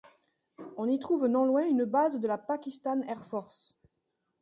On 0.77 0.87
y 0.89 0.97
trouve 0.97 1.27
non 1.27 1.45
loin 1.45 1.63
une 1.67 1.85
base 1.85 2.17
de 2.19 2.27
la 2.27 2.39
Pakistan 2.39 3.01
Air 3.03 3.23
Force. 3.23 3.77